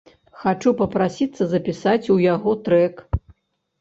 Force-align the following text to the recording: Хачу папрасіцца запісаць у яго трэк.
Хачу 0.43 0.71
папрасіцца 0.79 1.47
запісаць 1.53 2.09
у 2.17 2.17
яго 2.25 2.59
трэк. 2.69 2.95